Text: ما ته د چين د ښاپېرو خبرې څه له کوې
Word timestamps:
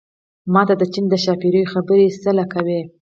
ما 0.53 0.61
ته 0.67 0.73
د 0.77 0.83
چين 0.93 1.05
د 1.09 1.13
ښاپېرو 1.23 1.69
خبرې 1.73 2.07
څه 2.21 2.29
له 2.37 2.45
کوې 2.53 2.81